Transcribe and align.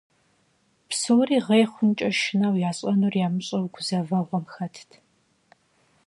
Псори 0.87 1.37
гъей 1.45 1.65
хъункӏэ 1.73 2.09
шынэу, 2.19 2.55
ящӏэнур 2.69 3.13
ямыщӏэу 3.25 3.71
гузэвэгъуэм 3.73 4.45
хэтт. 4.53 4.89